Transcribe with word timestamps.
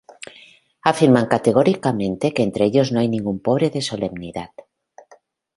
Afirman 0.91 1.27
categóricamente 1.33 2.33
que 2.33 2.43
entre 2.47 2.65
ellos 2.65 2.91
no 2.91 2.99
hay 2.99 3.07
ningún 3.07 3.39
pobre 3.39 3.69
de 3.69 3.83
solemnidad. 3.83 4.49